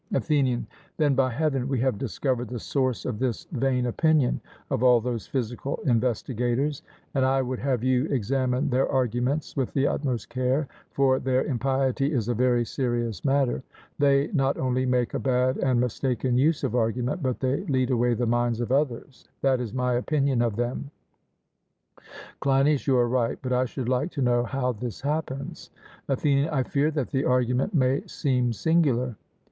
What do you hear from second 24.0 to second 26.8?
to know how this happens. ATHENIAN: I